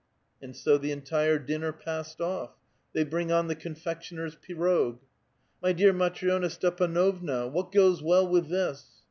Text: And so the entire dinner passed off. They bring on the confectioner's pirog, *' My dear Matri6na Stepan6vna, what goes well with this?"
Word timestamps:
And 0.41 0.55
so 0.55 0.79
the 0.79 0.91
entire 0.91 1.37
dinner 1.37 1.71
passed 1.71 2.19
off. 2.21 2.55
They 2.91 3.03
bring 3.03 3.31
on 3.31 3.47
the 3.47 3.55
confectioner's 3.55 4.35
pirog, 4.35 4.97
*' 5.31 5.61
My 5.61 5.73
dear 5.73 5.93
Matri6na 5.93 6.41
Stepan6vna, 6.57 7.51
what 7.51 7.71
goes 7.71 8.01
well 8.01 8.27
with 8.27 8.49
this?" 8.49 8.83